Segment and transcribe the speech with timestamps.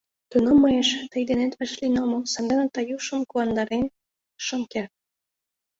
[0.29, 3.85] Тунам мый эше тый денет вашлийын омыл, сандене Таюшым куандарен
[4.45, 4.93] шым керт.